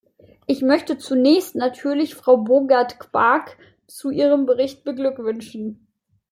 Ich 0.47 0.63
möchte 0.63 0.97
zunächst 0.97 1.53
natürlich 1.53 2.15
Frau 2.15 2.37
Boogerd-Quaak 2.37 3.55
zu 3.85 4.09
ihrem 4.09 4.47
Bericht 4.47 4.83
beglückwünschen. 4.83 5.85